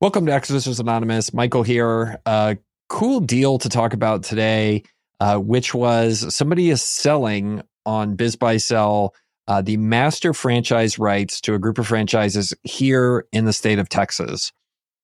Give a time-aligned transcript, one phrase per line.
[0.00, 1.34] Welcome to Acquisitions Anonymous.
[1.34, 2.22] Michael here.
[2.24, 2.54] Uh,
[2.88, 4.82] cool deal to talk about today,
[5.20, 9.10] uh, which was somebody is selling on BizBuySell
[9.46, 13.90] uh, the master franchise rights to a group of franchises here in the state of
[13.90, 14.52] Texas.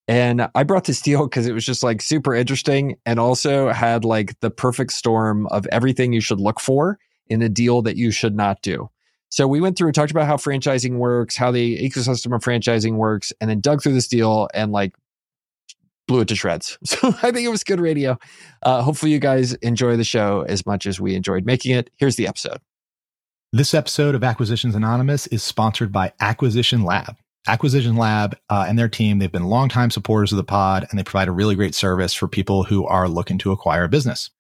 [0.09, 4.03] And I brought this deal because it was just like super interesting and also had
[4.03, 8.11] like the perfect storm of everything you should look for in a deal that you
[8.11, 8.89] should not do.
[9.29, 12.95] So we went through and talked about how franchising works, how the ecosystem of franchising
[12.95, 14.95] works, and then dug through this deal and like
[16.07, 16.79] blew it to shreds.
[16.87, 18.19] So I think it was good radio.
[18.63, 21.91] Uh, hopefully, you guys enjoy the show as much as we enjoyed making it.
[21.97, 22.59] Here's the episode.
[23.53, 27.17] This episode of Acquisitions Anonymous is sponsored by Acquisition Lab.
[27.47, 31.05] Acquisition Lab uh, and their team, they've been longtime supporters of the pod and they
[31.05, 34.31] provide a really great service for people who are looking to acquire a business.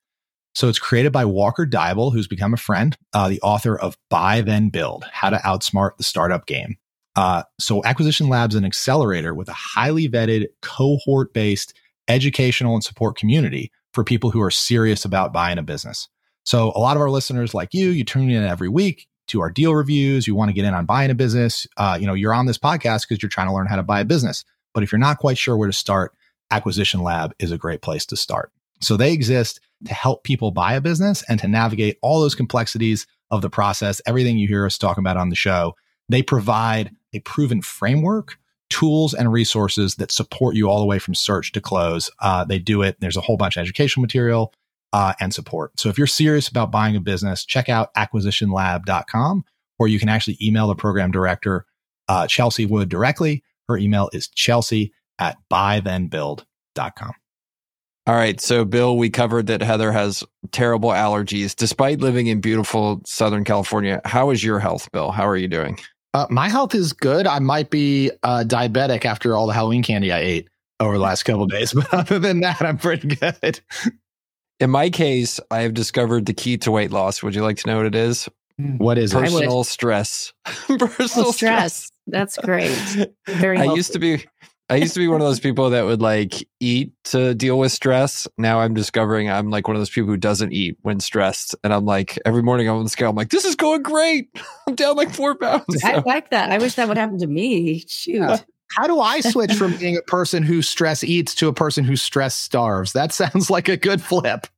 [0.56, 4.40] So it's created by Walker Deibel, who's become a friend, uh, the author of Buy
[4.40, 6.78] Then Build How to Outsmart the Startup Game.
[7.14, 11.74] Uh, so Acquisition Labs is an accelerator with a highly vetted, cohort based
[12.08, 16.08] educational and support community for people who are serious about buying a business.
[16.44, 19.50] So a lot of our listeners like you, you tune in every week to our
[19.50, 20.26] deal reviews.
[20.26, 21.66] You want to get in on buying a business.
[21.76, 24.00] Uh, you know, you're on this podcast because you're trying to learn how to buy
[24.00, 24.42] a business.
[24.72, 26.14] But if you're not quite sure where to start,
[26.50, 28.52] Acquisition Lab is a great place to start.
[28.80, 33.06] So they exist to help people buy a business and to navigate all those complexities
[33.30, 35.74] of the process, everything you hear us talking about on the show.
[36.08, 38.38] They provide a proven framework,
[38.70, 42.10] tools, and resources that support you all the way from search to close.
[42.20, 42.96] Uh, they do it.
[43.00, 44.52] There's a whole bunch of educational material
[44.92, 45.78] uh, and support.
[45.80, 49.44] So if you're serious about buying a business, check out acquisitionlab.com,
[49.78, 51.66] or you can actually email the program director,
[52.08, 53.42] uh, Chelsea Wood, directly.
[53.68, 57.14] Her email is chelsea at buythenbuild.com.
[58.06, 58.40] All right.
[58.40, 64.00] So, Bill, we covered that Heather has terrible allergies despite living in beautiful Southern California.
[64.04, 65.10] How is your health, Bill?
[65.10, 65.78] How are you doing?
[66.14, 67.26] Uh, my health is good.
[67.26, 70.48] I might be uh, diabetic after all the Halloween candy I ate
[70.78, 73.60] over the last couple days, but other than that, I'm pretty good.
[74.60, 77.22] In my case, I have discovered the key to weight loss.
[77.22, 78.28] Would you like to know what it is?
[78.56, 79.18] What is it?
[79.18, 80.32] personal stress?
[80.44, 81.32] personal stress.
[81.32, 81.92] stress.
[82.06, 82.72] That's great.
[83.26, 83.58] Very.
[83.58, 84.24] I used to be.
[84.68, 87.70] I used to be one of those people that would like eat to deal with
[87.70, 88.26] stress.
[88.36, 91.54] Now I'm discovering I'm like one of those people who doesn't eat when stressed.
[91.62, 94.28] And I'm like, every morning I'm on the scale, I'm like, this is going great.
[94.66, 95.84] I'm down like four pounds.
[95.84, 96.50] I like that.
[96.50, 97.84] I wish that would happen to me.
[97.86, 98.22] Shoot.
[98.22, 98.38] Uh,
[98.74, 101.94] how do I switch from being a person who stress eats to a person who
[101.94, 102.92] stress starves?
[102.92, 104.48] That sounds like a good flip.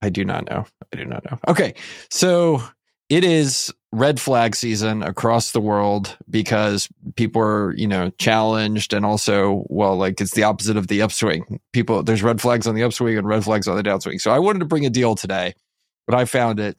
[0.00, 0.64] I do not know.
[0.92, 1.38] I do not know.
[1.48, 1.74] Okay.
[2.08, 2.62] So
[3.08, 9.04] it is red flag season across the world because people are, you know, challenged and
[9.04, 11.60] also, well, like it's the opposite of the upswing.
[11.72, 14.20] People, there's red flags on the upswing and red flags on the downswing.
[14.20, 15.54] So I wanted to bring a deal today,
[16.06, 16.78] but I found it.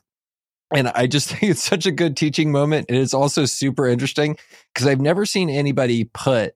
[0.73, 2.85] And I just think it's such a good teaching moment.
[2.87, 4.37] And it's also super interesting
[4.73, 6.55] because I've never seen anybody put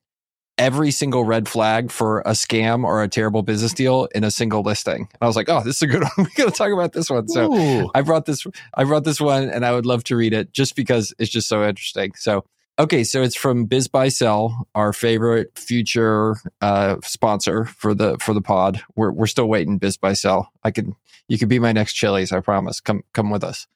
[0.58, 4.62] every single red flag for a scam or a terrible business deal in a single
[4.62, 5.02] listing.
[5.02, 6.28] And I was like, oh, this is a good one.
[6.28, 7.28] we got to talk about this one.
[7.28, 7.92] So Ooh.
[7.94, 10.76] I brought this, I brought this one and I would love to read it just
[10.76, 12.14] because it's just so interesting.
[12.16, 12.46] So,
[12.80, 13.04] okay.
[13.04, 18.82] So it's from BizBuySell, our favorite future, uh, sponsor for the, for the pod.
[18.96, 20.48] We're, we're still waiting BizBuySell.
[20.64, 20.96] I can,
[21.28, 22.32] you can be my next Chili's.
[22.32, 22.80] I promise.
[22.80, 23.68] Come, come with us.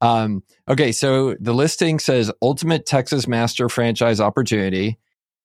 [0.00, 0.92] Um, okay.
[0.92, 4.98] So the listing says ultimate Texas master franchise opportunity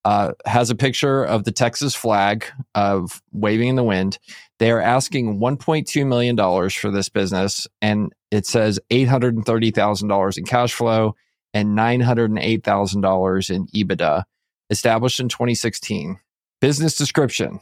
[0.07, 2.45] uh, has a picture of the Texas flag
[2.75, 4.17] of waving in the wind.
[4.57, 11.13] They are asking $1.2 million for this business, and it says $830,000 in cash flow
[11.53, 14.23] and $908,000 in EBITDA,
[14.69, 16.17] established in 2016.
[16.61, 17.59] Business description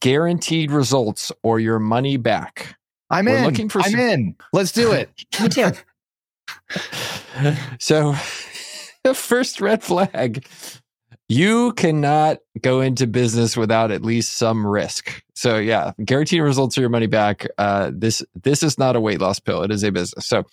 [0.00, 2.76] guaranteed results or your money back.
[3.08, 3.44] I'm We're in.
[3.44, 4.36] Looking for I'm some- in.
[4.52, 5.10] Let's do it.
[5.40, 5.72] Me too.
[7.78, 8.14] so,
[9.04, 10.46] the first red flag
[11.28, 15.22] you cannot go into business without at least some risk.
[15.34, 17.46] So yeah, guaranteed results or your money back.
[17.56, 19.62] Uh, this this is not a weight loss pill.
[19.62, 20.26] It is a business.
[20.26, 20.44] So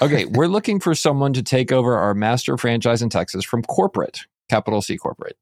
[0.00, 4.20] okay, we're looking for someone to take over our master franchise in Texas from corporate,
[4.48, 5.36] capital C corporate.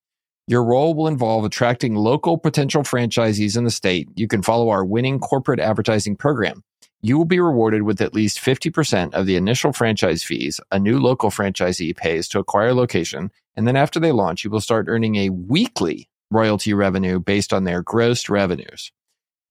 [0.46, 4.08] Your role will involve attracting local potential franchisees in the state.
[4.16, 6.62] You can follow our winning corporate advertising program
[7.00, 10.98] you will be rewarded with at least 50% of the initial franchise fees a new
[10.98, 13.30] local franchisee pays to acquire a location.
[13.56, 17.64] And then after they launch, you will start earning a weekly royalty revenue based on
[17.64, 18.92] their gross revenues.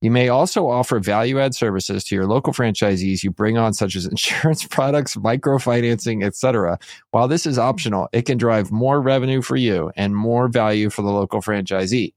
[0.01, 3.95] You may also offer value add services to your local franchisees you bring on, such
[3.95, 6.77] as insurance products, microfinancing, etc.
[7.11, 11.01] While this is optional, it can drive more revenue for you and more value for
[11.01, 12.13] the local franchisee.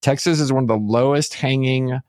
[0.00, 2.00] Texas is one of the lowest hanging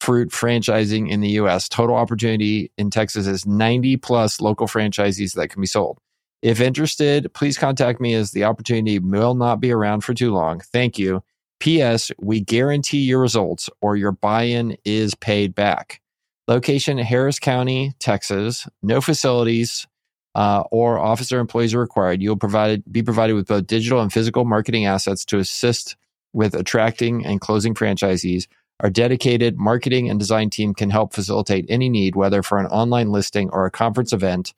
[0.00, 1.68] fruit franchising in the US.
[1.68, 5.98] Total opportunity in Texas is 90 plus local franchisees that can be sold.
[6.42, 10.60] If interested, please contact me as the opportunity will not be around for too long.
[10.60, 11.22] Thank you.
[11.58, 12.12] P.S.
[12.20, 16.00] We guarantee your results or your buy in is paid back.
[16.46, 18.68] Location Harris County, Texas.
[18.82, 19.86] No facilities
[20.34, 22.22] uh, or officer employees are required.
[22.22, 25.96] You'll provide, be provided with both digital and physical marketing assets to assist
[26.32, 28.46] with attracting and closing franchisees.
[28.80, 33.10] Our dedicated marketing and design team can help facilitate any need, whether for an online
[33.10, 34.52] listing or a conference event,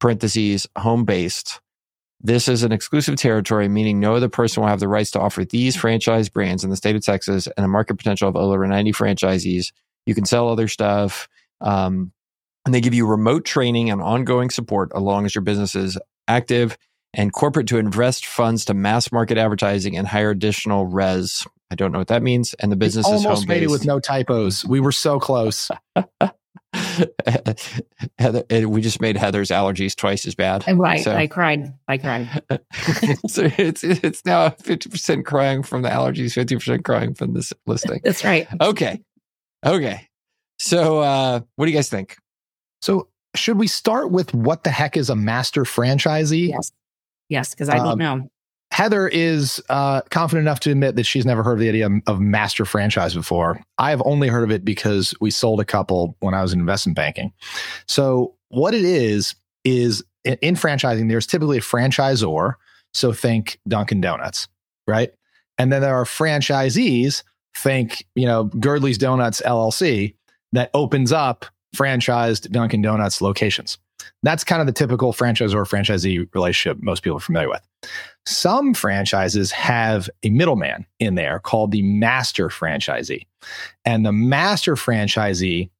[0.00, 1.60] parentheses, home based.
[2.20, 5.44] This is an exclusive territory, meaning no other person will have the rights to offer
[5.44, 8.92] these franchise brands in the state of Texas and a market potential of over 90
[8.92, 9.72] franchisees.
[10.06, 11.28] You can sell other stuff.
[11.60, 12.12] Um,
[12.64, 15.98] and they give you remote training and ongoing support as long as your business is
[16.28, 16.78] active
[17.12, 21.46] and corporate to invest funds to mass market advertising and hire additional res.
[21.72, 22.54] I don't know what that means.
[22.60, 24.62] And the business We is almost made it with no typos.
[24.64, 25.70] We were so close.
[28.18, 30.64] Heather, we just made Heather's allergies twice as bad.
[30.68, 31.02] Right.
[31.02, 31.72] So- I cried.
[31.88, 32.28] I cried.
[33.26, 37.52] so it's it's now fifty percent crying from the allergies, fifty percent crying from this
[37.66, 38.00] listing.
[38.04, 38.46] That's right.
[38.60, 39.00] Okay,
[39.64, 40.08] okay.
[40.58, 42.16] So uh, what do you guys think?
[42.82, 46.48] So, should we start with what the heck is a master franchisee?
[46.50, 46.70] Yes.
[47.28, 48.28] Yes, because I don't Um, know.
[48.72, 52.20] Heather is uh, confident enough to admit that she's never heard of the idea of
[52.20, 53.60] master franchise before.
[53.76, 56.60] I have only heard of it because we sold a couple when I was in
[56.60, 57.34] investment banking.
[57.86, 59.34] So, what it is,
[59.64, 62.54] is in, in franchising, there's typically a franchisor.
[62.94, 64.48] So, think Dunkin' Donuts,
[64.86, 65.12] right?
[65.58, 67.24] And then there are franchisees,
[67.54, 70.14] think, you know, Girdley's Donuts LLC,
[70.52, 71.44] that opens up
[71.76, 73.76] franchised Dunkin' Donuts locations.
[74.22, 77.62] That's kind of the typical franchisor franchisee relationship most people are familiar with.
[78.26, 83.26] Some franchises have a middleman in there called the master franchisee.
[83.84, 85.70] And the master franchisee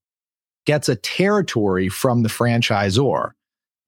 [0.66, 3.32] gets a territory from the franchisor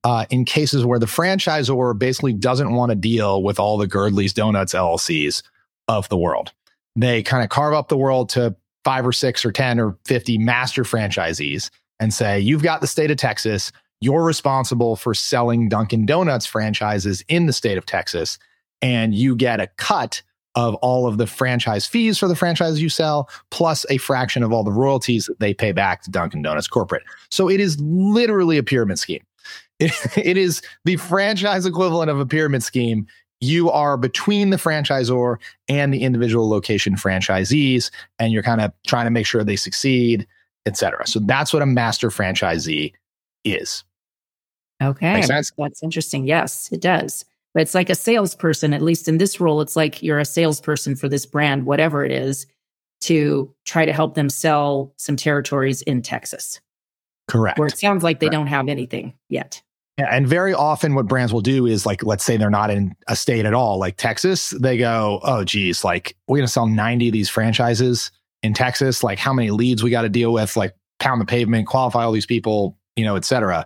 [0.05, 4.35] uh, in cases where the franchisor basically doesn't want to deal with all the Girdley's
[4.35, 5.43] Donuts LLCs
[5.89, 6.53] of the world.
[6.95, 8.55] They kind of carve up the world to
[8.85, 13.11] five or six or 10 or 50 master franchisees and say, you've got the state
[13.11, 13.73] of Texas.
[14.05, 18.39] You're responsible for selling Dunkin' Donuts franchises in the state of Texas,
[18.83, 20.21] and you get a cut
[20.55, 24.53] of all of the franchise fees for the franchises you sell, plus a fraction of
[24.53, 27.03] all the royalties that they pay back to Dunkin' Donuts corporate.
[27.31, 29.25] So it is literally a pyramid scheme.
[29.81, 33.09] It, it is the franchise equivalent of a pyramid scheme.
[33.41, 37.91] You are between the franchisor and the individual location franchisees,
[38.21, 40.29] and you're kind of trying to make sure they succeed,
[40.65, 41.07] et cetera.
[41.09, 42.93] So that's what a master franchisee
[43.45, 43.83] is.
[44.83, 45.23] Okay.
[45.27, 46.27] That's interesting.
[46.27, 47.25] Yes, it does.
[47.55, 50.97] But it's like a salesperson, at least in this role, it's like you're a salesperson
[50.97, 52.47] for this brand, whatever it is,
[53.03, 56.61] to try to help them sell some territories in Texas,
[57.29, 57.59] Correct.
[57.59, 58.33] where it sounds like they Correct.
[58.33, 59.63] don't have anything yet.
[59.99, 62.97] Yeah, and very often what brands will do is like, let's say they're not in
[63.07, 66.67] a state at all, like Texas, they go, oh, geez, like we're going to sell
[66.67, 68.11] 90 of these franchises
[68.43, 69.05] in Texas.
[69.05, 72.11] Like how many leads we got to deal with, like pound the pavement, qualify all
[72.11, 73.65] these people, you know, et cetera.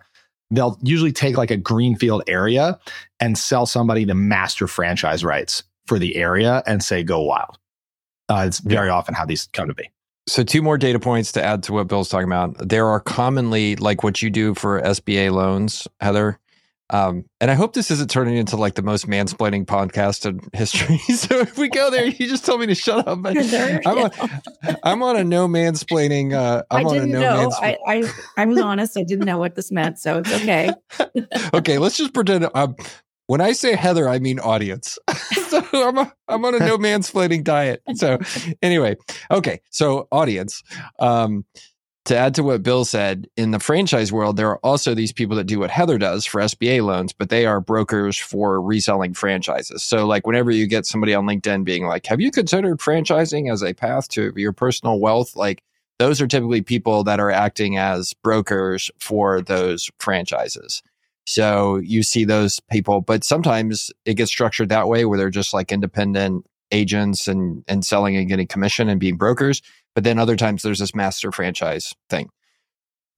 [0.51, 2.79] They'll usually take like a greenfield area
[3.21, 7.59] and sell somebody the master franchise rights for the area and say, go wild.
[8.29, 9.91] Uh, it's very often how these come to be.
[10.27, 12.69] So two more data points to add to what Bill's talking about.
[12.69, 16.39] There are commonly like what you do for SBA loans, Heather.
[16.91, 20.99] Um, and I hope this isn't turning into like the most mansplaining podcast in history.
[21.15, 23.23] so if we go there, you just told me to shut up.
[23.23, 24.09] But There, I'm, yeah.
[24.21, 26.33] on, I'm on a no mansplaining.
[26.33, 27.37] Uh, I'm I on a didn't no know.
[27.43, 27.55] mans.
[27.61, 28.97] I, I, I was honest.
[28.97, 29.99] I didn't know what this meant.
[29.99, 30.71] So it's okay.
[31.55, 32.49] okay, let's just pretend.
[32.55, 32.75] Um,
[33.27, 34.99] when I say Heather, I mean audience.
[35.49, 37.83] so I'm a, I'm on a no mansplaining diet.
[37.95, 38.19] So
[38.63, 38.97] anyway,
[39.31, 40.63] okay, so audience.
[40.99, 41.45] Um,
[42.09, 45.37] to add to what Bill said, in the franchise world, there are also these people
[45.37, 49.83] that do what Heather does for SBA loans, but they are brokers for reselling franchises.
[49.83, 53.63] So, like, whenever you get somebody on LinkedIn being like, Have you considered franchising as
[53.63, 55.37] a path to your personal wealth?
[55.37, 55.63] Like,
[55.99, 60.83] those are typically people that are acting as brokers for those franchises.
[61.27, 65.53] So you see those people, but sometimes it gets structured that way where they're just
[65.53, 69.61] like independent agents and, and selling and getting commission and being brokers.
[69.99, 72.29] But then other times there's this master franchise thing.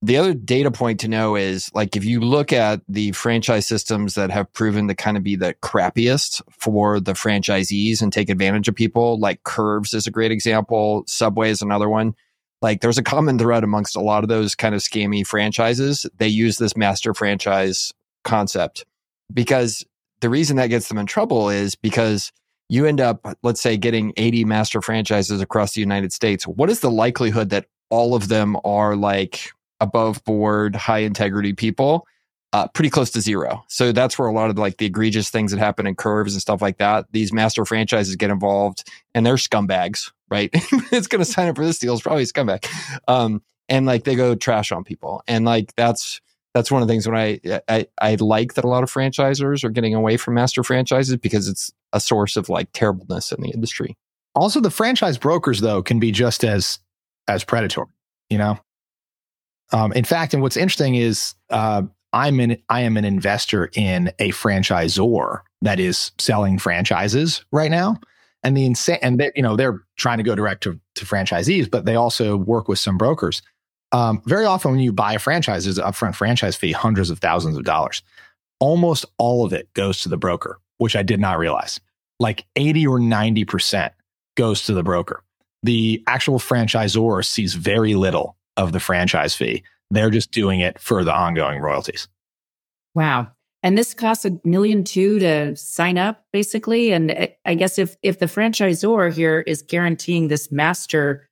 [0.01, 4.15] The other data point to know is like if you look at the franchise systems
[4.15, 8.67] that have proven to kind of be the crappiest for the franchisees and take advantage
[8.67, 12.15] of people, like Curves is a great example, Subway is another one
[12.63, 16.07] like there's a common thread amongst a lot of those kind of scammy franchises.
[16.17, 18.85] They use this master franchise concept
[19.31, 19.85] because
[20.21, 22.31] the reason that gets them in trouble is because
[22.71, 26.47] you end up, let's say, getting 80 master franchises across the United States.
[26.47, 29.51] What is the likelihood that all of them are like
[29.81, 32.07] above board, high integrity people?
[32.53, 33.63] uh, pretty close to zero.
[33.67, 36.41] So that's where a lot of like the egregious things that happen in curves and
[36.41, 37.05] stuff like that.
[37.11, 38.83] These master franchises get involved,
[39.15, 40.49] and they're scumbags, right?
[40.91, 42.67] it's going to sign up for this deal is probably a scumbag,
[43.07, 46.19] um, and like they go trash on people, and like that's
[46.53, 49.63] that's one of the things when I, I I like that a lot of franchisors
[49.63, 53.49] are getting away from master franchises because it's a source of like terribleness in the
[53.49, 53.97] industry.
[54.35, 56.79] Also, the franchise brokers though can be just as
[57.27, 57.87] as predatory.
[58.29, 58.59] You know,
[59.71, 64.11] um, in fact, and what's interesting is uh, I'm an I am an investor in
[64.19, 67.97] a franchisor that is selling franchises right now,
[68.43, 71.69] and the insane and they you know they're trying to go direct to, to franchisees,
[71.69, 73.41] but they also work with some brokers.
[73.91, 77.19] Um, very often, when you buy a franchise, there's an upfront franchise fee, hundreds of
[77.19, 78.03] thousands of dollars.
[78.59, 81.79] Almost all of it goes to the broker, which I did not realize.
[82.19, 83.91] Like 80 or 90%
[84.37, 85.23] goes to the broker.
[85.63, 89.63] The actual franchisor sees very little of the franchise fee.
[89.89, 92.07] They're just doing it for the ongoing royalties.
[92.95, 93.31] Wow.
[93.63, 96.91] And this costs a million two to sign up, basically.
[96.91, 101.29] And I guess if if the franchisor here is guaranteeing this master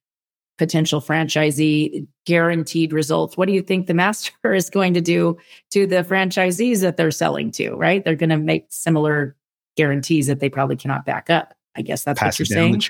[0.59, 5.35] potential franchisee guaranteed results, what do you think the master is going to do
[5.71, 7.71] to the franchisees that they're selling to?
[7.71, 8.05] Right?
[8.05, 9.35] They're going to make similar
[9.75, 11.55] guarantees that they probably cannot back up.
[11.75, 12.81] I guess that's Pass what you're saying.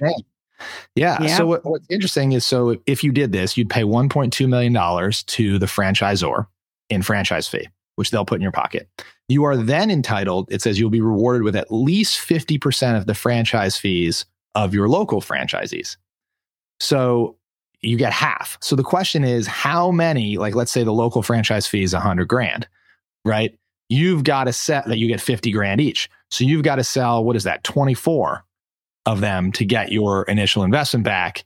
[0.95, 1.21] Yeah.
[1.21, 1.37] yeah.
[1.37, 5.23] So what, what's interesting is so if you did this, you'd pay 1.2 million dollars
[5.23, 6.47] to the franchisor
[6.89, 8.89] in franchise fee, which they'll put in your pocket.
[9.29, 13.13] You are then entitled, it says you'll be rewarded with at least 50% of the
[13.13, 15.95] franchise fees of your local franchisees.
[16.79, 17.37] So
[17.81, 18.57] you get half.
[18.61, 22.27] So the question is how many, like let's say the local franchise fee is 100
[22.27, 22.67] grand,
[23.25, 23.57] right?
[23.89, 26.09] You've got to set that you get 50 grand each.
[26.29, 28.43] So you've got to sell, what is that, 24
[29.05, 31.45] of them to get your initial investment back.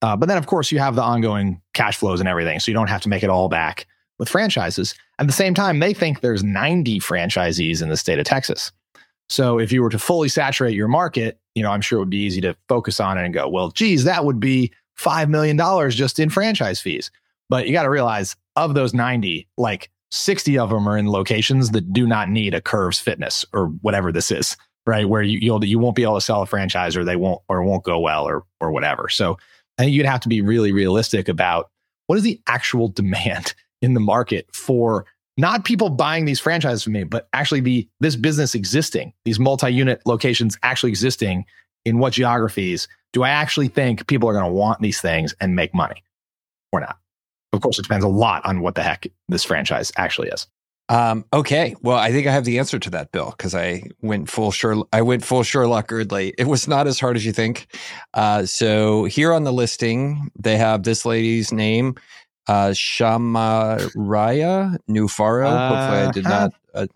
[0.00, 2.60] Uh, but then, of course, you have the ongoing cash flows and everything.
[2.60, 3.86] So you don't have to make it all back
[4.18, 4.94] with franchises.
[5.18, 8.72] At the same time, they think there's 90 franchisees in the state of Texas.
[9.28, 12.10] So if you were to fully saturate your market, you know, I'm sure it would
[12.10, 15.90] be easy to focus on it and go, well, geez, that would be $5 million
[15.90, 17.10] just in franchise fees.
[17.48, 21.70] But you got to realize of those 90, like 60 of them are in locations
[21.70, 25.08] that do not need a Curves Fitness or whatever this is right?
[25.08, 27.62] Where you you'll you won't be able to sell a franchise or they won't or
[27.62, 29.08] won't go well or or whatever.
[29.08, 29.38] So
[29.78, 31.70] I think you'd have to be really realistic about
[32.06, 36.92] what is the actual demand in the market for not people buying these franchises from
[36.92, 41.44] me, but actually the this business existing, these multi-unit locations actually existing
[41.84, 45.54] in what geographies do I actually think people are going to want these things and
[45.54, 46.02] make money
[46.72, 46.98] or not?
[47.52, 50.46] Of course, it depends a lot on what the heck this franchise actually is.
[50.88, 51.74] Um, okay.
[51.80, 54.84] Well, I think I have the answer to that, Bill, because I went full sure.
[54.92, 56.34] I went full Sherlock Erdley.
[56.36, 57.68] It was not as hard as you think.
[58.12, 61.94] Uh, so here on the listing, they have this lady's name,
[62.48, 65.46] uh, Shamaraya Nufaro.
[65.46, 66.52] Uh, Hopefully, I did not.
[66.74, 66.86] Uh,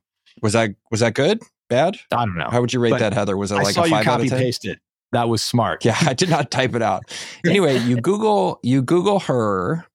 [0.43, 1.41] was that was that good?
[1.69, 1.99] Bad?
[2.13, 2.49] I don't know.
[2.51, 3.37] How would you rate but that, Heather?
[3.37, 4.39] Was it like a five out of ten?
[4.39, 4.81] Paste it.
[5.13, 5.85] That was smart.
[5.85, 7.05] Yeah, I did not type it out.
[7.47, 9.87] Anyway, you Google you Google her,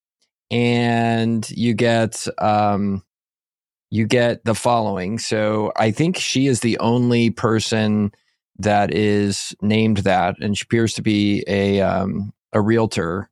[0.51, 3.03] and you get um,
[3.89, 5.19] you get the following.
[5.19, 8.11] So I think she is the only person
[8.59, 13.29] that is named that, and she appears to be a um, a realtor.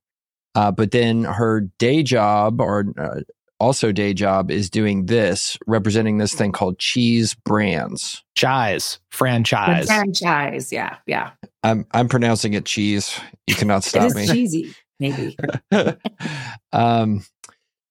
[0.54, 3.22] Uh, but then her day job, or uh,
[3.62, 8.24] also day job, is doing this, representing this thing called Cheese Brands.
[8.36, 9.86] Chise franchise.
[9.86, 11.32] Franchise, yeah, yeah.
[11.64, 13.18] I'm I'm pronouncing it cheese.
[13.48, 14.28] You cannot stop me.
[14.28, 15.38] Cheesy, maybe.
[16.74, 17.24] um,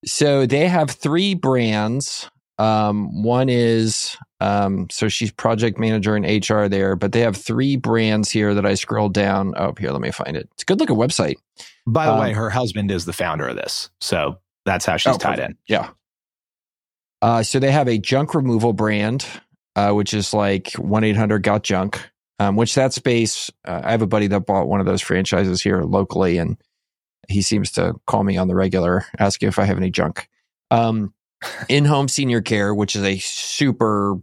[0.05, 2.29] so they have three brands
[2.61, 7.75] um, one is um, so she's project manager in HR there, but they have three
[7.75, 9.55] brands here that I scrolled down.
[9.57, 10.47] Oh, here, let me find it.
[10.53, 11.35] It's a good looking website.
[11.87, 15.15] By the um, way, her husband is the founder of this, so that's how she's
[15.15, 15.57] oh, tied in.
[15.67, 15.89] Yeah.
[17.21, 19.25] Uh, so they have a junk removal brand,
[19.75, 22.01] uh, which is like one eight hundred got junk.
[22.39, 25.61] Um, which that space, uh, I have a buddy that bought one of those franchises
[25.61, 26.57] here locally, and
[27.29, 30.27] he seems to call me on the regular, asking if I have any junk.
[30.71, 31.13] Um,
[31.69, 34.15] in home senior care, which is a super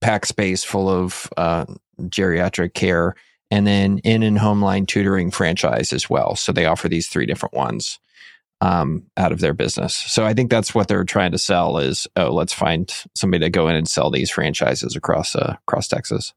[0.00, 1.66] packed space full of uh,
[2.00, 3.14] geriatric care,
[3.50, 6.34] and then in and home line tutoring franchise as well.
[6.34, 7.98] So they offer these three different ones
[8.60, 9.94] um, out of their business.
[9.94, 13.50] So I think that's what they're trying to sell is oh, let's find somebody to
[13.50, 16.32] go in and sell these franchises across uh, across Texas.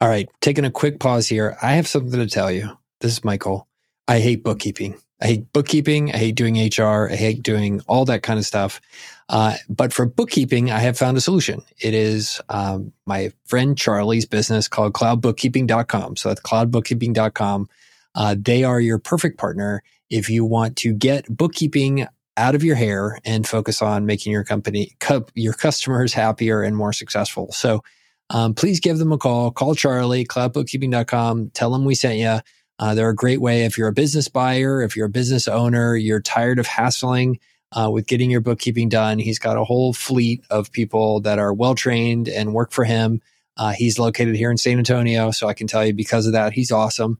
[0.00, 1.56] All right, taking a quick pause here.
[1.62, 2.76] I have something to tell you.
[3.00, 3.68] This is Michael.
[4.08, 4.96] I hate bookkeeping.
[5.20, 6.12] I hate bookkeeping.
[6.12, 7.08] I hate doing HR.
[7.08, 8.80] I hate doing all that kind of stuff.
[9.28, 11.62] Uh, but for bookkeeping, I have found a solution.
[11.78, 16.16] It is um, my friend Charlie's business called cloudbookkeeping.com.
[16.16, 17.68] So that's cloudbookkeeping.com.
[18.14, 22.76] Uh, they are your perfect partner if you want to get bookkeeping out of your
[22.76, 24.96] hair and focus on making your company,
[25.34, 27.52] your customers happier and more successful.
[27.52, 27.82] So
[28.30, 29.50] um, please give them a call.
[29.50, 31.50] Call Charlie, cloudbookkeeping.com.
[31.50, 32.40] Tell them we sent you.
[32.78, 35.94] Uh, they're a great way if you're a business buyer, if you're a business owner,
[35.94, 37.38] you're tired of hassling
[37.72, 39.18] uh, with getting your bookkeeping done.
[39.18, 43.20] He's got a whole fleet of people that are well trained and work for him.
[43.56, 46.54] Uh, he's located here in San Antonio, so I can tell you because of that,
[46.54, 47.18] he's awesome.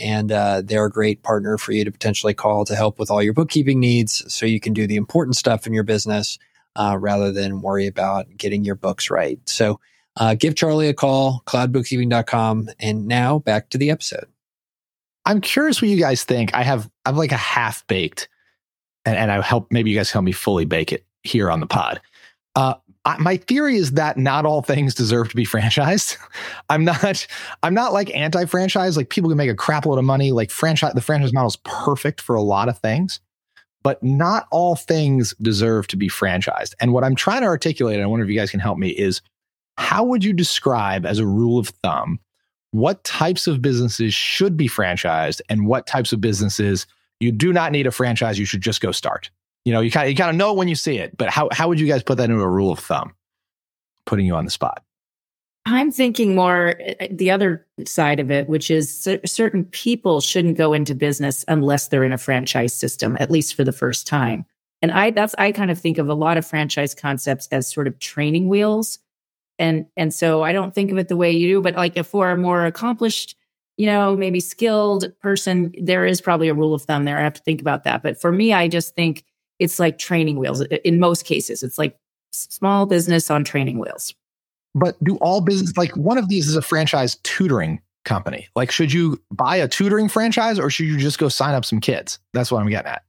[0.00, 3.22] And uh, they're a great partner for you to potentially call to help with all
[3.22, 6.38] your bookkeeping needs so you can do the important stuff in your business
[6.76, 9.38] uh, rather than worry about getting your books right.
[9.46, 9.80] So
[10.16, 12.70] uh, give Charlie a call, cloudbookkeeping.com.
[12.80, 14.26] And now back to the episode.
[15.24, 16.54] I'm curious what you guys think.
[16.54, 18.28] I have I'm like a half baked,
[19.04, 21.66] and, and I hope maybe you guys help me fully bake it here on the
[21.66, 22.00] pod.
[23.04, 26.16] I, my theory is that not all things deserve to be franchised.
[26.70, 27.26] I'm not
[27.62, 28.96] I'm not like anti-franchise.
[28.96, 30.32] Like people can make a crap load of money.
[30.32, 33.20] Like franchise the franchise model is perfect for a lot of things,
[33.82, 36.74] but not all things deserve to be franchised.
[36.80, 38.90] And what I'm trying to articulate, and I wonder if you guys can help me,
[38.90, 39.20] is
[39.78, 42.20] how would you describe as a rule of thumb
[42.72, 46.86] what types of businesses should be franchised and what types of businesses
[47.20, 49.30] you do not need a franchise you should just go start
[49.64, 51.48] you know you kind of you kind of know when you see it but how,
[51.52, 53.14] how would you guys put that into a rule of thumb?
[54.06, 54.82] Putting you on the spot.
[55.64, 60.72] I'm thinking more uh, the other side of it which is certain people shouldn't go
[60.72, 64.44] into business unless they're in a franchise system at least for the first time.
[64.80, 67.86] And i that's i kind of think of a lot of franchise concepts as sort
[67.86, 68.98] of training wheels.
[69.58, 72.08] And and so i don't think of it the way you do but like if
[72.08, 73.36] for a more accomplished
[73.76, 77.18] you know maybe skilled person there is probably a rule of thumb there.
[77.18, 78.02] I have to think about that.
[78.02, 79.24] But for me i just think
[79.62, 80.60] it's like training wheels.
[80.84, 81.96] In most cases it's like
[82.32, 84.14] small business on training wheels.
[84.74, 88.48] But do all business like one of these is a franchise tutoring company.
[88.56, 91.80] Like should you buy a tutoring franchise or should you just go sign up some
[91.80, 92.18] kids?
[92.32, 93.02] That's what i'm getting at.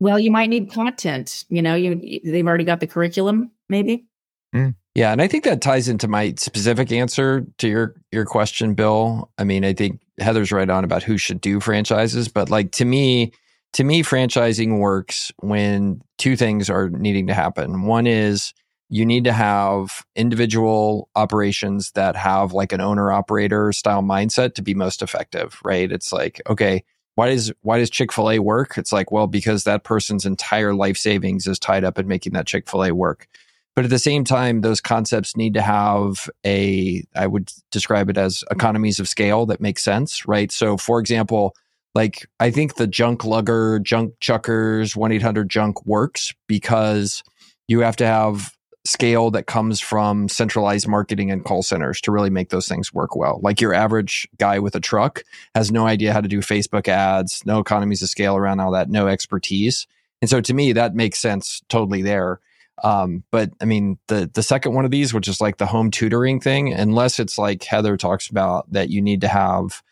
[0.00, 4.06] Well you might need content you know you they've already got the curriculum maybe.
[4.54, 4.74] Mm.
[4.94, 9.30] Yeah, and I think that ties into my specific answer to your your question, Bill.
[9.38, 12.84] I mean, I think Heather's right on about who should do franchises, but like to
[12.84, 13.32] me,
[13.74, 17.84] to me franchising works when two things are needing to happen.
[17.84, 18.52] One is
[18.88, 24.62] you need to have individual operations that have like an owner operator style mindset to
[24.62, 25.90] be most effective, right?
[25.90, 28.76] It's like, okay, why does why does Chick-fil-A work?
[28.76, 32.46] It's like, well, because that person's entire life savings is tied up in making that
[32.46, 33.28] Chick-fil-A work.
[33.74, 38.18] But at the same time, those concepts need to have a, I would describe it
[38.18, 40.52] as economies of scale that make sense, right?
[40.52, 41.54] So, for example,
[41.94, 47.22] like I think the junk lugger, junk chuckers, 1 800 junk works because
[47.68, 48.52] you have to have
[48.84, 53.14] scale that comes from centralized marketing and call centers to really make those things work
[53.14, 53.38] well.
[53.42, 55.22] Like your average guy with a truck
[55.54, 58.90] has no idea how to do Facebook ads, no economies of scale around all that,
[58.90, 59.86] no expertise.
[60.20, 62.40] And so to me, that makes sense totally there.
[62.82, 65.90] Um, but I mean, the the second one of these, which is like the home
[65.90, 69.82] tutoring thing, unless it's like Heather talks about that you need to have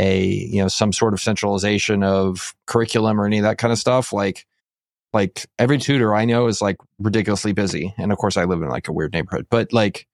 [0.00, 3.78] a you know some sort of centralization of curriculum or any of that kind of
[3.78, 4.46] stuff, like
[5.12, 8.68] like every tutor I know is like ridiculously busy, and of course I live in
[8.68, 10.06] like a weird neighborhood, but like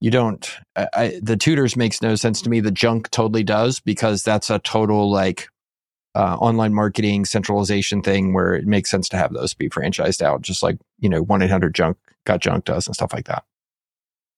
[0.00, 3.80] you don't I, I, the tutors makes no sense to me the junk totally does
[3.80, 5.48] because that's a total like
[6.14, 10.42] uh, online marketing centralization thing where it makes sense to have those be franchised out,
[10.42, 13.44] just like, you know, 1 800 junk got junk does and stuff like that.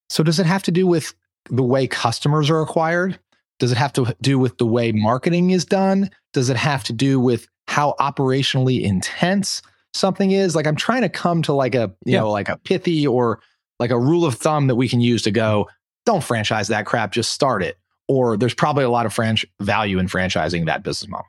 [0.08, 1.14] So, does it have to do with
[1.50, 3.18] the way customers are acquired?
[3.58, 6.10] Does it have to do with the way marketing is done?
[6.32, 9.62] Does it have to do with how operationally intense
[9.94, 10.54] something is?
[10.54, 12.20] Like, I'm trying to come to like a, you yeah.
[12.20, 13.40] know, like a pithy or
[13.78, 15.68] like a rule of thumb that we can use to go,
[16.04, 17.78] don't franchise that crap, just start it.
[18.08, 21.26] Or there's probably a lot of franch value in franchising that business model.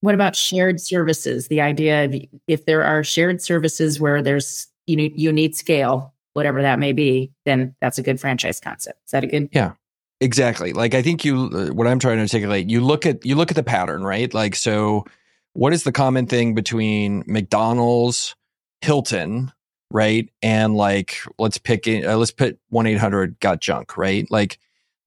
[0.00, 1.48] What about shared services?
[1.48, 2.14] The idea of
[2.46, 6.92] if there are shared services where there's you know you need scale, whatever that may
[6.92, 9.00] be, then that's a good franchise concept.
[9.06, 9.48] Is that a good?
[9.52, 9.72] Yeah,
[10.20, 10.72] exactly.
[10.72, 13.50] Like I think you, uh, what I'm trying to articulate, you look at you look
[13.50, 14.32] at the pattern, right?
[14.32, 15.04] Like so,
[15.52, 18.34] what is the common thing between McDonald's,
[18.80, 19.52] Hilton,
[19.90, 24.26] right, and like let's pick uh, let's put one eight hundred got junk, right?
[24.30, 24.58] Like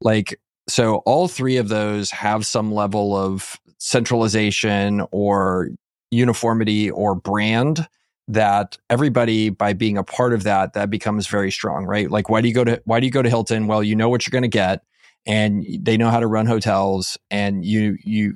[0.01, 5.69] like so all three of those have some level of centralization or
[6.11, 7.87] uniformity or brand
[8.27, 12.41] that everybody by being a part of that that becomes very strong right like why
[12.41, 14.31] do you go to why do you go to hilton well you know what you're
[14.31, 14.83] going to get
[15.25, 18.35] and they know how to run hotels and you you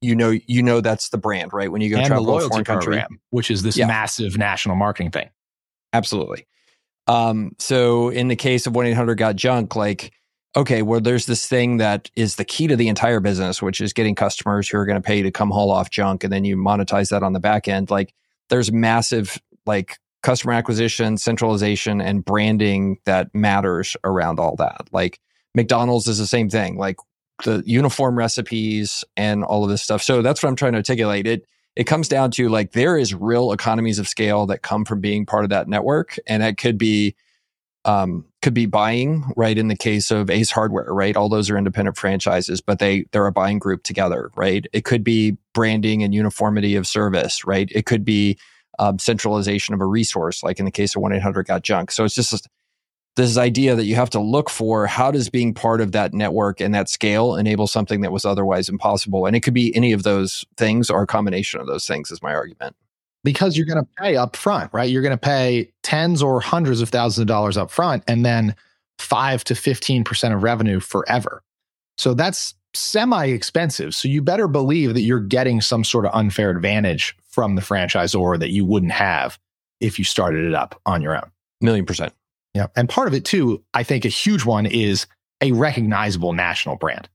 [0.00, 2.42] you know you know that's the brand right when you go and travel the loyalty
[2.42, 3.86] to a foreign country program, which is this yeah.
[3.86, 5.30] massive national marketing thing
[5.92, 6.46] absolutely
[7.06, 10.12] um so in the case of 1-800 got junk like
[10.56, 13.92] okay, well, there's this thing that is the key to the entire business, which is
[13.92, 16.56] getting customers who are going to pay to come haul off junk and then you
[16.56, 17.90] monetize that on the back end.
[17.90, 18.14] Like
[18.48, 24.88] there's massive like customer acquisition, centralization, and branding that matters around all that.
[24.92, 25.20] Like
[25.56, 26.96] McDonald's is the same thing, like
[27.44, 30.02] the uniform recipes and all of this stuff.
[30.02, 31.26] So that's what I'm trying to articulate.
[31.26, 35.00] It it comes down to like there is real economies of scale that come from
[35.00, 37.16] being part of that network, and it could be
[37.86, 41.56] um, could be buying right in the case of ace hardware right all those are
[41.56, 46.12] independent franchises but they they're a buying group together right it could be branding and
[46.12, 48.38] uniformity of service right it could be
[48.80, 52.14] um, centralization of a resource like in the case of 1-800 got junk so it's
[52.14, 52.48] just
[53.16, 56.60] this idea that you have to look for how does being part of that network
[56.60, 60.02] and that scale enable something that was otherwise impossible and it could be any of
[60.02, 62.76] those things or a combination of those things is my argument
[63.26, 64.88] because you're going to pay up front, right?
[64.88, 68.54] You're going to pay tens or hundreds of thousands of dollars up front and then
[68.98, 71.42] 5 to 15% of revenue forever.
[71.98, 73.96] So that's semi expensive.
[73.96, 78.38] So you better believe that you're getting some sort of unfair advantage from the franchisor
[78.38, 79.40] that you wouldn't have
[79.80, 81.28] if you started it up on your own.
[81.60, 82.12] Million percent.
[82.56, 82.68] Yeah.
[82.74, 85.06] And part of it too, I think a huge one is
[85.42, 87.06] a recognizable national brand.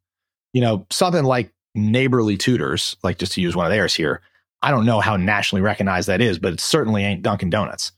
[0.54, 4.22] You know, something like Neighborly Tutors, like just to use one of theirs here,
[4.62, 7.92] I don't know how nationally recognized that is, but it certainly ain't Dunkin' Donuts,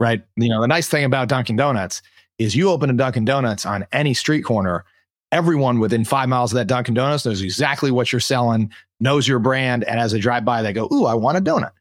[0.00, 0.24] right?
[0.36, 2.00] You know, the nice thing about Dunkin' Donuts
[2.38, 4.86] is you open a Dunkin' Donuts on any street corner,
[5.30, 9.40] everyone within five miles of that Dunkin' Donuts knows exactly what you're selling, knows your
[9.40, 11.72] brand, and as they drive by, they go, "Ooh, I want a donut,"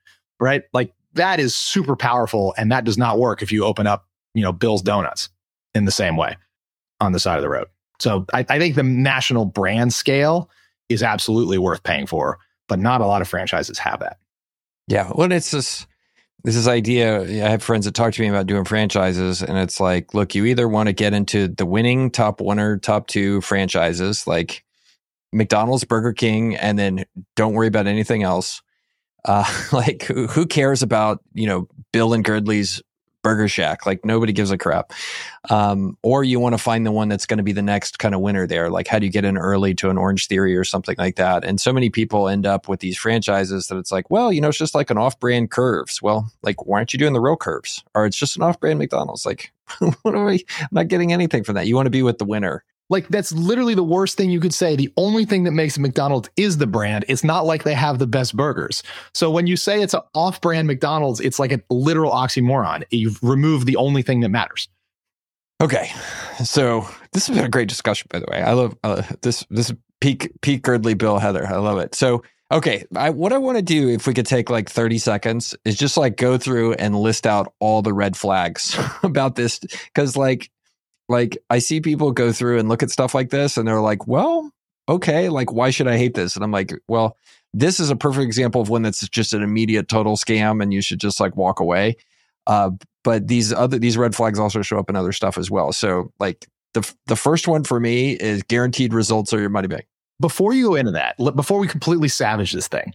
[0.41, 0.63] right?
[0.73, 4.05] Like that is super powerful, and that does not work if you open up,
[4.37, 5.29] you know, Bill's Donuts
[5.73, 6.37] in the same way
[6.99, 7.67] on the side of the road.
[7.99, 10.49] So I, I think the national brand scale
[10.89, 14.19] is absolutely worth paying for but not a lot of franchises have that.
[14.87, 15.11] Yeah.
[15.13, 15.87] Well, it's this
[16.43, 17.21] this is idea.
[17.21, 20.45] I have friends that talk to me about doing franchises, and it's like, look, you
[20.45, 24.63] either want to get into the winning top one or top two franchises, like
[25.33, 28.61] McDonald's, Burger King, and then don't worry about anything else.
[29.25, 32.81] Uh, like, who, who cares about you know Bill and Girdley's
[33.27, 33.85] Burger Shack.
[33.85, 34.93] Like nobody gives a crap.
[35.49, 38.15] Um, or you want to find the one that's going to be the next kind
[38.15, 38.69] of winner there.
[38.69, 41.43] Like how do you get in early to an Orange Theory or something like that?
[41.43, 44.47] And so many people end up with these franchises that it's like, well, you know,
[44.47, 46.01] it's just like an off-brand curves.
[46.01, 47.83] Well, like why aren't you doing the real curves?
[47.93, 49.25] Or it's just an off-brand McDonald's.
[49.25, 50.45] Like, what are we?
[50.61, 51.67] I'm not getting anything from that.
[51.67, 52.63] You want to be with the winner.
[52.89, 54.75] Like that's literally the worst thing you could say.
[54.75, 57.05] The only thing that makes McDonald's is the brand.
[57.07, 58.83] It's not like they have the best burgers.
[59.13, 62.83] So when you say it's an off-brand McDonald's, it's like a literal oxymoron.
[62.89, 64.69] You've removed the only thing that matters.
[65.59, 65.89] Okay,
[66.43, 68.41] so this has been a great discussion, by the way.
[68.41, 69.43] I love uh, this.
[69.49, 71.47] This peak peak Girdley Bill Heather.
[71.47, 71.95] I love it.
[71.95, 75.55] So okay, I, what I want to do, if we could take like thirty seconds,
[75.65, 80.15] is just like go through and list out all the red flags about this, because
[80.15, 80.51] like
[81.09, 84.07] like I see people go through and look at stuff like this and they're like,
[84.07, 84.51] well,
[84.89, 86.35] okay, like why should I hate this?
[86.35, 87.17] And I'm like, well,
[87.53, 90.81] this is a perfect example of one that's just an immediate total scam and you
[90.81, 91.95] should just like walk away.
[92.45, 92.71] Uh,
[93.03, 95.71] but these other these red flags also show up in other stuff as well.
[95.71, 99.87] So like the the first one for me is guaranteed results or your money back.
[100.19, 102.93] Before you go into that, before we completely savage this thing,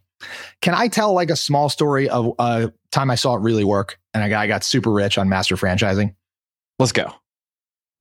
[0.60, 3.98] can I tell like a small story of a time I saw it really work
[4.12, 6.14] and guy got super rich on master franchising?
[6.78, 7.12] Let's go.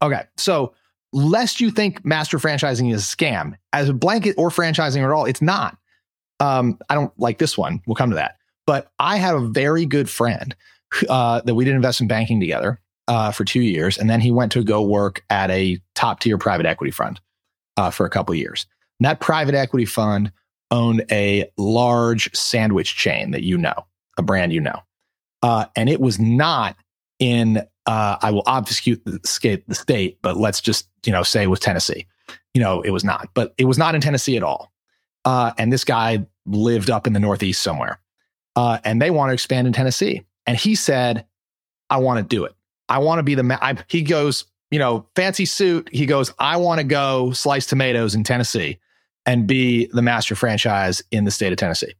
[0.02, 0.24] Okay.
[0.38, 0.74] So,
[1.14, 5.26] lest you think master franchising is a scam, as a blanket or franchising at all,
[5.26, 5.78] it's not.
[6.40, 7.82] Um, I don't like this one.
[7.86, 8.38] We'll come to that.
[8.66, 10.56] But I have a very good friend
[11.10, 13.98] uh, that we did invest in banking together uh, for two years.
[13.98, 17.20] And then he went to go work at a top tier private equity fund
[17.78, 18.66] uh, for a couple years.
[19.00, 20.32] And that private equity fund
[20.70, 23.86] owned a large sandwich chain that you know,
[24.18, 24.80] a brand you know.
[25.44, 26.76] Uh, and it was not
[27.21, 31.60] in uh, I will obfuscate the, state, but let's just you know say it was
[31.60, 32.07] Tennessee.
[32.53, 34.73] You know, it was not, but it was not in Tennessee at all.
[35.23, 37.99] Uh, and this guy lived up in the Northeast somewhere,
[38.55, 40.23] uh, and they want to expand in Tennessee.
[40.45, 41.25] And he said,
[41.89, 42.53] "I want to do it.
[42.89, 43.60] I want to be the." Ma-.
[43.62, 45.89] I, he goes, you know, fancy suit.
[45.93, 48.79] He goes, "I want to go slice tomatoes in Tennessee
[49.25, 51.93] and be the master franchise in the state of Tennessee."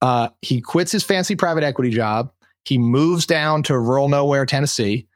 [0.00, 2.30] Uh, he quits his fancy private equity job
[2.66, 5.06] he moves down to rural nowhere, Tennessee,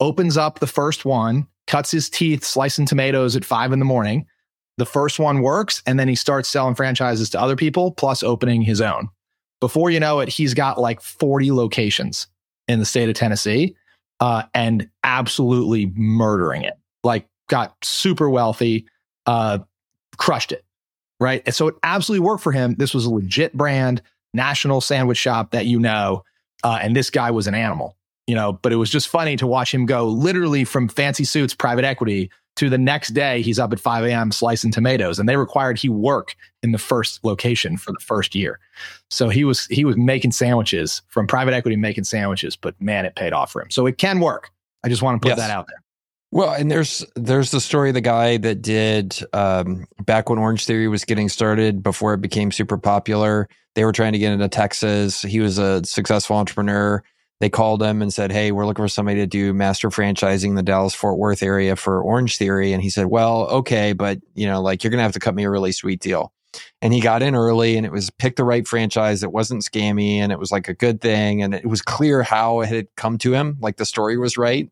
[0.00, 4.26] opens up the first one, cuts his teeth slicing tomatoes at five in the morning.
[4.78, 8.62] The first one works, and then he starts selling franchises to other people, plus opening
[8.62, 9.08] his own.
[9.60, 12.26] Before you know it, he's got like 40 locations
[12.68, 13.76] in the state of Tennessee
[14.20, 16.74] uh, and absolutely murdering it.
[17.04, 18.86] Like, got super wealthy,
[19.26, 19.58] uh,
[20.16, 20.64] crushed it.
[21.20, 21.42] Right.
[21.46, 22.74] And so it absolutely worked for him.
[22.74, 24.02] This was a legit brand,
[24.34, 26.24] national sandwich shop that you know
[26.64, 27.96] uh, and this guy was an animal,
[28.26, 31.54] you know, but it was just funny to watch him go literally from fancy suits,
[31.54, 34.30] private equity to the next day he's up at 5 a.m.
[34.30, 38.58] slicing tomatoes, and they required he work in the first location for the first year.
[39.08, 43.14] So he was he was making sandwiches from private equity, making sandwiches, but man, it
[43.16, 43.70] paid off for him.
[43.70, 44.50] So it can work.
[44.84, 45.38] I just want to put Yes.
[45.38, 45.81] that out there.
[46.32, 50.64] Well, and there's there's the story of the guy that did um, back when Orange
[50.64, 53.50] Theory was getting started before it became super popular.
[53.74, 55.20] They were trying to get into Texas.
[55.20, 57.02] He was a successful entrepreneur.
[57.40, 60.54] They called him and said, "Hey, we're looking for somebody to do master franchising in
[60.54, 64.46] the Dallas Fort Worth area for Orange Theory." And he said, "Well, okay, but you
[64.46, 66.32] know, like you're gonna have to cut me a really sweet deal."
[66.80, 69.22] And he got in early, and it was pick the right franchise.
[69.22, 72.62] It wasn't scammy, and it was like a good thing, and it was clear how
[72.62, 73.58] it had come to him.
[73.60, 74.70] Like the story was right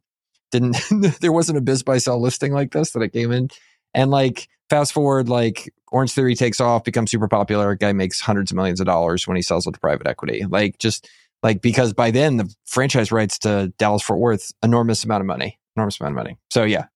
[0.50, 0.76] didn't
[1.20, 3.48] there wasn't a biz buy sell listing like this that it came in.
[3.94, 7.74] And like fast forward like orange theory takes off becomes super popular.
[7.74, 10.44] Guy makes hundreds of millions of dollars when he sells it to private equity.
[10.48, 11.08] Like just
[11.42, 15.58] like because by then the franchise rights to dallas fort worth enormous amount of money
[15.76, 16.38] enormous amount of money.
[16.50, 16.86] So yeah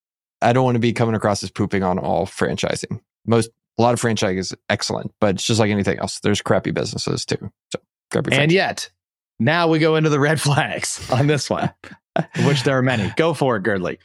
[0.42, 3.00] i don't want to be coming across as pooping on all franchising.
[3.26, 6.20] Most a lot of franchise is excellent but it's just like anything else.
[6.20, 7.80] There's crappy businesses too so
[8.14, 8.90] your And yet,
[9.38, 11.72] now we go into the red flags on this one,
[12.44, 13.12] which there are many.
[13.16, 13.98] Go for it, Girdley.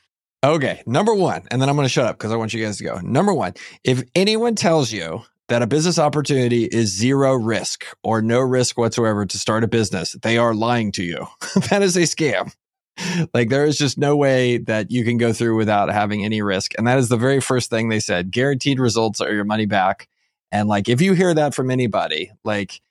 [0.43, 2.77] Okay, number one, and then I'm going to shut up because I want you guys
[2.77, 2.99] to go.
[2.99, 8.39] Number one, if anyone tells you that a business opportunity is zero risk or no
[8.39, 11.27] risk whatsoever to start a business, they are lying to you.
[11.69, 12.53] that is a scam.
[13.33, 16.73] Like there is just no way that you can go through without having any risk.
[16.77, 18.31] And that is the very first thing they said.
[18.31, 20.07] Guaranteed results are your money back.
[20.51, 22.81] And like if you hear that from anybody, like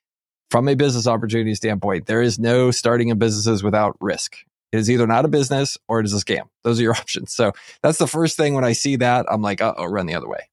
[0.51, 4.39] from a business opportunity standpoint, there is no starting a businesses without risk.
[4.73, 6.49] It is either not a business or it is a scam.
[6.65, 7.33] Those are your options.
[7.33, 7.53] So
[7.83, 10.29] that's the first thing when I see that, I'm like, uh oh, run the other
[10.29, 10.49] way.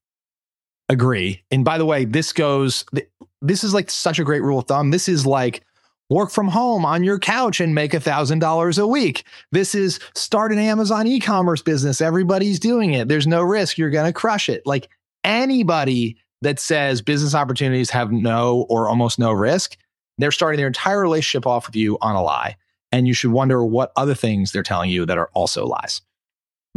[0.88, 1.42] Agree.
[1.50, 2.84] And by the way, this goes,
[3.42, 4.90] this is like such a great rule of thumb.
[4.90, 5.64] This is like
[6.08, 9.24] work from home on your couch and make a thousand dollars a week.
[9.50, 12.00] This is start an Amazon e-commerce business.
[12.00, 13.08] Everybody's doing it.
[13.08, 13.78] There's no risk.
[13.78, 14.62] You're going to crush it.
[14.64, 14.88] Like
[15.24, 19.76] anybody that says business opportunities have no or almost no risk,
[20.18, 22.56] they're starting their entire relationship off with you on a lie.
[22.92, 26.00] And you should wonder what other things they're telling you that are also lies.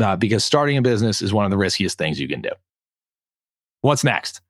[0.02, 2.50] Uh, because starting a business is one of the riskiest things you can do.
[3.82, 4.42] What's next?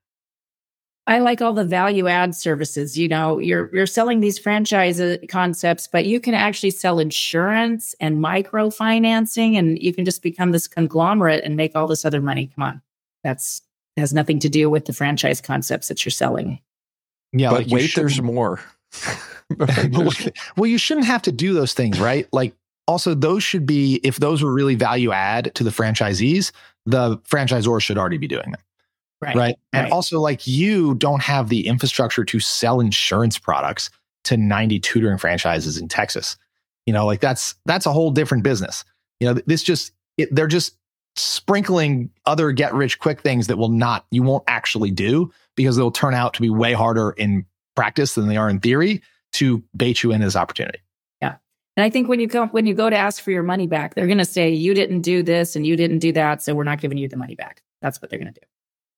[1.10, 2.95] I like all the value add services.
[2.95, 7.95] You know, you're you're selling these franchise uh, concepts, but you can actually sell insurance
[8.00, 12.52] and microfinancing, and you can just become this conglomerate and make all this other money.
[12.56, 12.82] Come on,
[13.24, 13.63] that's
[13.98, 16.60] has nothing to do with the franchise concepts that you're selling.
[17.34, 18.60] Yeah, but like wait, there's more.
[20.58, 22.28] well, you shouldn't have to do those things, right?
[22.32, 22.54] Like,
[22.88, 26.52] also, those should be if those were really value add to the franchisees,
[26.86, 28.62] the franchisor should already be doing them,
[29.21, 29.36] Right.
[29.36, 29.56] right?
[29.73, 29.91] And Right.
[29.91, 33.89] also, like, you don't have the infrastructure to sell insurance products
[34.25, 36.36] to 90 tutoring franchises in Texas.
[36.86, 38.84] You know, like that's that's a whole different business.
[39.19, 40.75] You know, this just it, they're just
[41.15, 45.91] sprinkling other get rich quick things that will not you won't actually do because they'll
[45.91, 47.45] turn out to be way harder in
[47.80, 50.80] practice than they are in theory to bait you in as opportunity.
[51.22, 51.38] Yeah.
[51.78, 53.96] And I think when you go when you go to ask for your money back,
[53.96, 56.65] they're going to say you didn't do this and you didn't do that, so we're
[56.65, 57.63] not giving you the money back.
[57.82, 58.46] That's what they're going to do.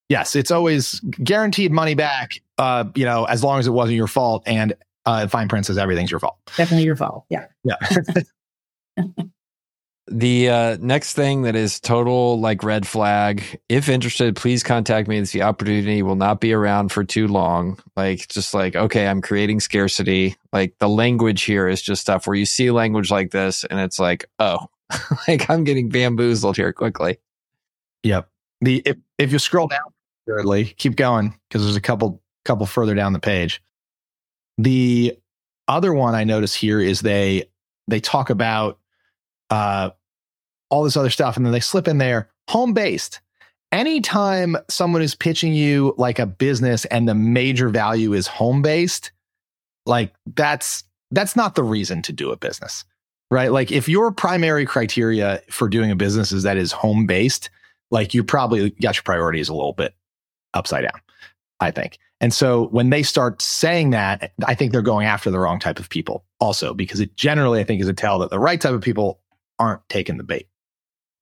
[0.09, 2.41] Yes, it's always guaranteed money back.
[2.57, 4.73] Uh, you know, as long as it wasn't your fault, and
[5.05, 6.37] uh, fine print says everything's your fault.
[6.57, 7.25] Definitely your fault.
[7.29, 7.45] Yeah.
[7.63, 7.75] Yeah.
[10.11, 13.61] The uh, next thing that is total like red flag.
[13.69, 15.21] If interested, please contact me.
[15.21, 17.79] The opportunity will not be around for too long.
[17.95, 20.35] Like just like okay, I'm creating scarcity.
[20.51, 23.99] Like the language here is just stuff where you see language like this, and it's
[23.99, 24.67] like oh,
[25.29, 27.17] like I'm getting bamboozled here quickly.
[28.03, 28.29] Yep.
[28.59, 29.93] The if if you scroll down,
[30.27, 33.63] Girdley, keep going because there's a couple couple further down the page.
[34.57, 35.17] The
[35.69, 37.45] other one I notice here is they
[37.87, 38.77] they talk about
[39.49, 39.91] uh
[40.71, 43.19] all this other stuff and then they slip in there home based.
[43.71, 49.11] Anytime someone is pitching you like a business and the major value is home based,
[49.85, 52.85] like that's that's not the reason to do a business.
[53.29, 53.51] Right?
[53.51, 57.49] Like if your primary criteria for doing a business is that is home based,
[57.89, 59.93] like you probably got your priorities a little bit
[60.53, 60.99] upside down,
[61.59, 61.97] I think.
[62.19, 65.79] And so when they start saying that, I think they're going after the wrong type
[65.79, 68.73] of people also, because it generally, I think, is a tell that the right type
[68.73, 69.21] of people
[69.59, 70.47] aren't taking the bait.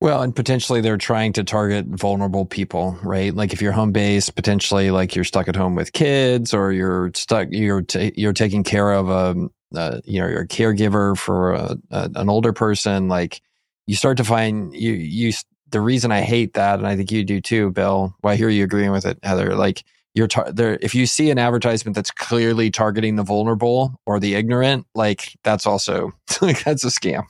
[0.02, 3.34] Well, and potentially they're trying to target vulnerable people, right?
[3.36, 7.12] Like if you're home based, potentially like you're stuck at home with kids, or you're
[7.16, 11.54] stuck, you're ta you're taking care of a, uh, you know, you're a caregiver for
[11.54, 13.10] a, a, an older person.
[13.10, 13.42] Like
[13.88, 15.34] you start to find you you
[15.72, 18.16] the reason I hate that, and I think you do too, Bill.
[18.24, 19.54] Well, I hear you agreeing with it, Heather.
[19.56, 19.84] Like
[20.16, 24.36] you're tar- there if you see an advertisement that's clearly targeting the vulnerable or the
[24.36, 27.24] ignorant, like that's also like that's a scam.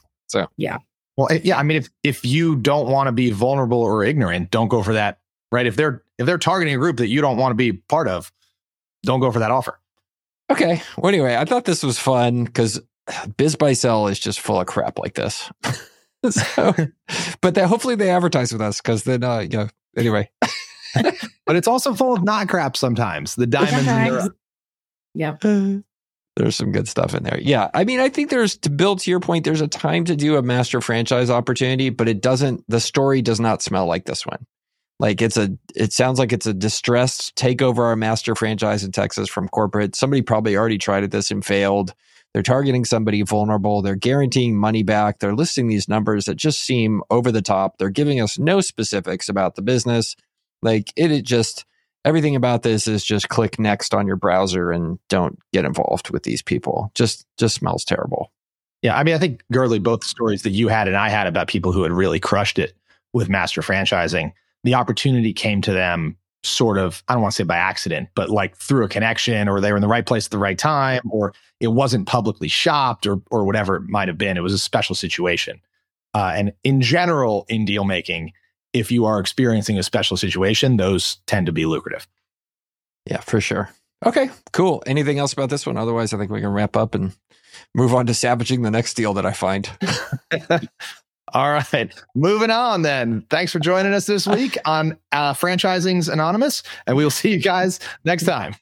[0.68, 0.89] Well,
[1.20, 4.68] Well, yeah, I mean, if if you don't want to be vulnerable or ignorant, don't
[4.68, 5.18] go for that.
[5.52, 5.66] Right?
[5.66, 8.32] If they're if they're targeting a group that you don't want to be part of,
[9.02, 9.78] don't go for that offer.
[10.50, 10.80] Okay.
[10.96, 15.14] Well, anyway, I thought this was fun because BizBuySell is just full of crap like
[15.14, 15.50] this.
[16.30, 16.74] so,
[17.42, 20.30] but they, hopefully they advertise with us because then, uh, you know, anyway.
[21.44, 23.34] but it's also full of not crap sometimes.
[23.34, 23.84] The diamonds.
[23.84, 24.30] Sometimes.
[25.14, 25.36] Yeah.
[26.40, 27.38] there's some good stuff in there.
[27.40, 27.70] Yeah.
[27.74, 30.36] I mean, I think there's to build to your point, there's a time to do
[30.36, 34.46] a master franchise opportunity, but it doesn't, the story does not smell like this one.
[34.98, 39.28] Like it's a, it sounds like it's a distressed takeover our master franchise in Texas
[39.28, 39.96] from corporate.
[39.96, 41.94] Somebody probably already tried at this and failed.
[42.32, 43.82] They're targeting somebody vulnerable.
[43.82, 45.18] They're guaranteeing money back.
[45.18, 47.78] They're listing these numbers that just seem over the top.
[47.78, 50.16] They're giving us no specifics about the business.
[50.62, 51.64] Like it, it just,
[52.04, 56.22] everything about this is just click next on your browser and don't get involved with
[56.22, 56.90] these people.
[56.94, 58.32] Just, just smells terrible.
[58.82, 58.96] Yeah.
[58.96, 61.72] I mean, I think Girdley, both stories that you had and I had about people
[61.72, 62.74] who had really crushed it
[63.12, 64.32] with master franchising
[64.64, 68.30] the opportunity came to them sort of, I don't want to say by accident, but
[68.30, 71.02] like through a connection or they were in the right place at the right time
[71.10, 74.36] or it wasn't publicly shopped or, or whatever it might have been.
[74.36, 75.60] It was a special situation.
[76.14, 78.32] Uh, and in general, in deal making,
[78.72, 82.06] if you are experiencing a special situation, those tend to be lucrative.
[83.06, 83.70] Yeah, for sure.
[84.04, 84.82] Okay, cool.
[84.86, 85.76] Anything else about this one?
[85.76, 87.12] Otherwise, I think we can wrap up and
[87.74, 89.70] move on to savaging the next deal that I find.
[91.32, 91.94] All right.
[92.14, 93.24] Moving on then.
[93.30, 97.40] Thanks for joining us this week on uh, Franchising's Anonymous, and we will see you
[97.40, 98.54] guys next time.